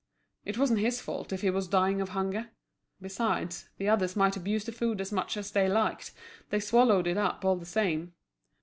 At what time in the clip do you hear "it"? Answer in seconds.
0.45-0.57, 7.05-7.17